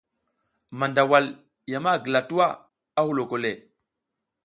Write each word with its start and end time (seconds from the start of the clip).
Mandawal 0.79 1.25
ya 1.71 1.79
ma 1.83 1.91
gila 2.03 2.21
tuwa, 2.29 2.47
a 2.99 3.01
huloko 3.05 3.35
le. 3.43 3.51